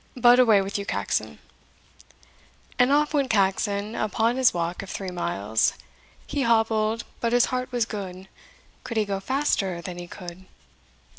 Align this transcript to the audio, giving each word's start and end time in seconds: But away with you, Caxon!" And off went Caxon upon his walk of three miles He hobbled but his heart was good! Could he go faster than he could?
But 0.17 0.39
away 0.39 0.63
with 0.63 0.79
you, 0.79 0.85
Caxon!" 0.87 1.37
And 2.79 2.91
off 2.91 3.13
went 3.13 3.29
Caxon 3.29 3.93
upon 3.93 4.35
his 4.35 4.51
walk 4.51 4.81
of 4.81 4.89
three 4.89 5.11
miles 5.11 5.73
He 6.25 6.41
hobbled 6.41 7.03
but 7.19 7.33
his 7.33 7.45
heart 7.53 7.71
was 7.71 7.85
good! 7.85 8.27
Could 8.83 8.97
he 8.97 9.05
go 9.05 9.19
faster 9.19 9.79
than 9.79 9.99
he 9.99 10.07
could? 10.07 10.45